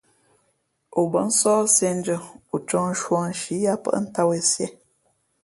[0.99, 2.17] O bά nsǒh siēndʉ̄ᾱ,
[2.53, 4.67] ǒ ncōh nshū ā nshi yāʼpάʼ tām wen síé.